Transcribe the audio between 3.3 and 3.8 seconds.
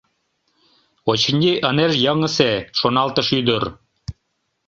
ӱдыр.